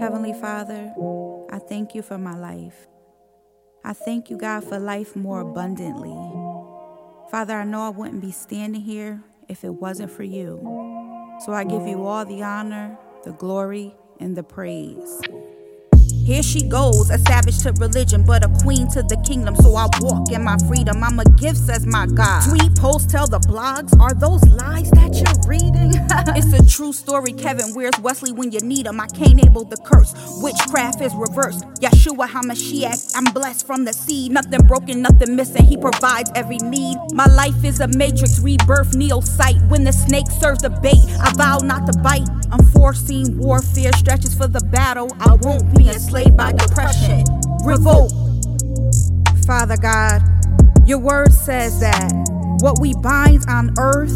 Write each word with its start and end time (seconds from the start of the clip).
Heavenly 0.00 0.32
Father, 0.32 0.94
I 1.52 1.58
thank 1.58 1.94
you 1.94 2.00
for 2.00 2.16
my 2.16 2.34
life. 2.34 2.86
I 3.84 3.92
thank 3.92 4.30
you, 4.30 4.38
God, 4.38 4.64
for 4.64 4.78
life 4.78 5.14
more 5.14 5.40
abundantly. 5.40 6.16
Father, 7.30 7.52
I 7.56 7.64
know 7.64 7.82
I 7.82 7.90
wouldn't 7.90 8.22
be 8.22 8.32
standing 8.32 8.80
here 8.80 9.22
if 9.46 9.62
it 9.62 9.74
wasn't 9.74 10.10
for 10.10 10.22
you. 10.22 10.58
So 11.44 11.52
I 11.52 11.64
give 11.64 11.86
you 11.86 12.06
all 12.06 12.24
the 12.24 12.42
honor, 12.42 12.96
the 13.24 13.32
glory, 13.32 13.94
and 14.18 14.34
the 14.34 14.42
praise. 14.42 15.20
Here 16.30 16.44
she 16.44 16.62
goes, 16.62 17.10
a 17.10 17.18
savage 17.18 17.58
to 17.64 17.72
religion, 17.72 18.22
but 18.22 18.44
a 18.44 18.48
queen 18.62 18.88
to 18.92 19.02
the 19.02 19.16
kingdom. 19.26 19.56
So 19.56 19.74
I 19.74 19.88
walk 19.98 20.30
in 20.30 20.44
my 20.44 20.56
freedom. 20.68 21.02
I'm 21.02 21.18
a 21.18 21.24
gift, 21.24 21.56
says 21.56 21.84
my 21.84 22.06
God. 22.06 22.48
Tweet, 22.48 22.76
post, 22.76 23.10
tell 23.10 23.26
the 23.26 23.40
blogs. 23.40 23.98
Are 23.98 24.14
those 24.14 24.44
lies 24.46 24.92
that 24.92 25.10
you're 25.18 25.48
reading? 25.50 25.90
it's 26.38 26.52
a 26.54 26.64
true 26.70 26.92
story, 26.92 27.32
Kevin. 27.32 27.74
Where's 27.74 27.98
Wesley 27.98 28.30
when 28.30 28.52
you 28.52 28.60
need 28.60 28.86
him? 28.86 29.00
I 29.00 29.08
can't 29.08 29.44
able 29.44 29.64
the 29.64 29.76
curse. 29.78 30.14
Witchcraft 30.40 31.00
is 31.00 31.12
reversed. 31.16 31.64
Yeshua 31.82 32.28
HaMashiach, 32.28 33.16
I'm 33.16 33.24
blessed 33.34 33.66
from 33.66 33.84
the 33.84 33.92
seed. 33.92 34.30
Nothing 34.30 34.64
broken, 34.68 35.02
nothing 35.02 35.34
missing. 35.34 35.64
He 35.64 35.76
provides 35.76 36.30
every 36.36 36.58
need. 36.58 36.96
My 37.12 37.26
life 37.26 37.64
is 37.64 37.80
a 37.80 37.88
matrix, 37.88 38.38
rebirth, 38.38 38.94
neo 38.94 39.20
sight. 39.20 39.60
When 39.66 39.82
the 39.82 39.92
snake 39.92 40.30
serves 40.40 40.62
the 40.62 40.70
bait, 40.70 41.02
I 41.20 41.32
vow 41.34 41.58
not 41.58 41.90
to 41.90 41.98
bite. 41.98 42.28
Unforeseen 42.52 43.38
warfare 43.38 43.92
stretches 43.92 44.34
for 44.34 44.48
the 44.48 44.60
battle. 44.60 45.08
I 45.20 45.34
won't 45.34 45.76
be 45.76 45.88
enslaved 45.88 46.36
by 46.36 46.52
depression. 46.52 47.24
Revolt. 47.64 48.12
Father 49.46 49.76
God, 49.76 50.22
your 50.86 50.98
word 50.98 51.32
says 51.32 51.80
that 51.80 52.12
what 52.60 52.80
we 52.80 52.94
bind 52.94 53.44
on 53.48 53.72
earth, 53.78 54.12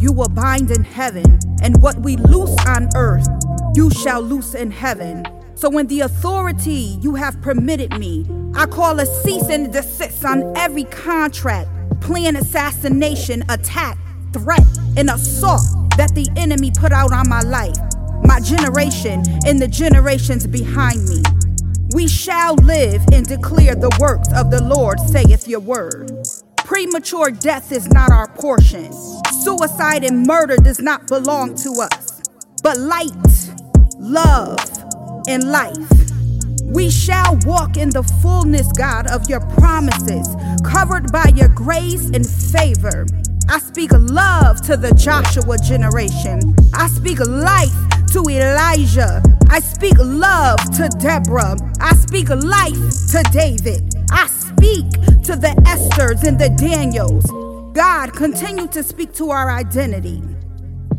you 0.00 0.12
will 0.12 0.28
bind 0.28 0.70
in 0.70 0.84
heaven, 0.84 1.38
and 1.62 1.82
what 1.82 1.98
we 1.98 2.16
loose 2.16 2.54
on 2.66 2.88
earth, 2.94 3.26
you 3.74 3.90
shall 3.90 4.22
loose 4.22 4.54
in 4.54 4.70
heaven. 4.70 5.24
So, 5.54 5.68
when 5.68 5.86
the 5.86 6.00
authority 6.00 6.98
you 7.00 7.14
have 7.14 7.40
permitted 7.42 7.98
me, 7.98 8.26
I 8.54 8.66
call 8.66 8.98
a 9.00 9.06
cease 9.06 9.48
and 9.48 9.72
desist 9.72 10.24
on 10.24 10.56
every 10.56 10.84
contract, 10.84 11.68
plan, 12.00 12.36
assassination, 12.36 13.44
attack, 13.48 13.98
threat, 14.32 14.66
and 14.96 15.10
assault 15.10 15.62
that 15.96 16.14
the 16.14 16.28
enemy 16.36 16.70
put 16.70 16.92
out 16.92 17.12
on 17.12 17.28
my 17.28 17.40
life, 17.40 17.76
my 18.24 18.40
generation, 18.40 19.22
and 19.46 19.60
the 19.60 19.68
generations 19.68 20.46
behind 20.46 21.08
me. 21.08 21.22
We 21.94 22.08
shall 22.08 22.54
live 22.54 23.02
and 23.12 23.26
declare 23.26 23.74
the 23.74 23.94
works 24.00 24.28
of 24.34 24.50
the 24.50 24.62
Lord, 24.62 24.98
saith 25.00 25.46
your 25.46 25.60
word. 25.60 26.10
Premature 26.56 27.30
death 27.30 27.70
is 27.72 27.88
not 27.88 28.10
our 28.10 28.28
portion. 28.28 28.92
Suicide 29.42 30.04
and 30.04 30.26
murder 30.26 30.56
does 30.56 30.80
not 30.80 31.06
belong 31.06 31.54
to 31.56 31.70
us, 31.82 32.22
but 32.62 32.78
light, 32.78 33.12
love, 33.98 34.58
and 35.28 35.50
life. 35.50 35.76
We 36.64 36.90
shall 36.90 37.38
walk 37.44 37.76
in 37.76 37.90
the 37.90 38.02
fullness, 38.22 38.72
God, 38.72 39.06
of 39.10 39.28
your 39.28 39.40
promises, 39.40 40.26
covered 40.64 41.12
by 41.12 41.32
your 41.36 41.48
grace 41.48 42.06
and 42.14 42.26
favor. 42.26 43.04
I 43.48 43.58
speak 43.58 43.90
love 43.92 44.60
to 44.62 44.76
the 44.76 44.92
Joshua 44.94 45.58
generation. 45.58 46.54
I 46.74 46.88
speak 46.88 47.20
life 47.20 47.72
to 48.12 48.20
Elijah. 48.28 49.22
I 49.50 49.60
speak 49.60 49.96
love 49.98 50.58
to 50.76 50.88
Deborah. 50.98 51.56
I 51.80 51.94
speak 51.96 52.28
life 52.30 52.74
to 53.12 53.22
David. 53.32 53.94
I 54.10 54.26
speak 54.28 54.90
to 55.24 55.36
the 55.36 55.54
Esthers 55.66 56.24
and 56.26 56.38
the 56.38 56.50
Daniels. 56.50 57.26
God, 57.74 58.12
continue 58.14 58.66
to 58.68 58.82
speak 58.82 59.12
to 59.14 59.30
our 59.30 59.50
identity. 59.50 60.22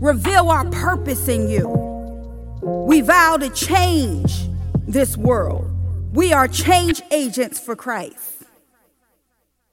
Reveal 0.00 0.50
our 0.50 0.64
purpose 0.70 1.28
in 1.28 1.48
you. 1.48 1.68
We 2.62 3.00
vow 3.02 3.36
to 3.36 3.50
change 3.50 4.48
this 4.86 5.16
world. 5.16 5.70
We 6.12 6.32
are 6.32 6.48
change 6.48 7.02
agents 7.10 7.60
for 7.60 7.76
Christ. 7.76 8.41